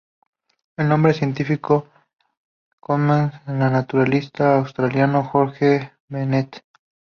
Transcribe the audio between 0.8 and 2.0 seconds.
nombre científico